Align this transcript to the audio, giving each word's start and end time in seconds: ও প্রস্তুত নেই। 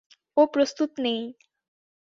ও 0.37 0.41
প্রস্তুত 0.53 0.91
নেই। 0.99 1.21